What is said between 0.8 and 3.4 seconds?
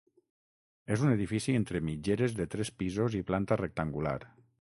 És un edifici entre mitgeres de tres pisos i